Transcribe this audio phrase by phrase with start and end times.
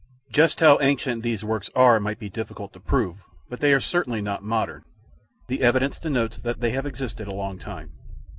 [0.31, 3.17] Just how ancient these works are might be difficult to prove,
[3.49, 4.81] but they are certainly not modern.
[5.47, 7.91] The evidence denotes that they have existed a long time.